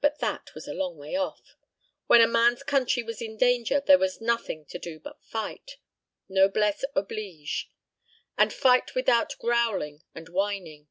But 0.00 0.20
that 0.20 0.54
was 0.54 0.68
a 0.68 0.72
long 0.74 0.96
way 0.96 1.16
off. 1.16 1.56
When 2.06 2.20
a 2.20 2.28
man's 2.28 2.62
country 2.62 3.02
was 3.02 3.20
in 3.20 3.36
danger 3.36 3.80
there 3.80 3.98
was 3.98 4.20
nothing 4.20 4.64
to 4.66 4.78
do 4.78 5.00
but 5.00 5.20
fight. 5.24 5.78
Noblesse 6.28 6.84
oblige. 6.94 7.68
And 8.38 8.52
fight 8.52 8.94
without 8.94 9.36
growling 9.40 10.04
and 10.14 10.28
whining. 10.28 10.86